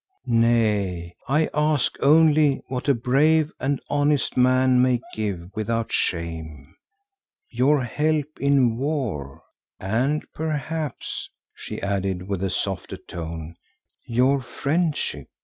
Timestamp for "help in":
7.83-8.77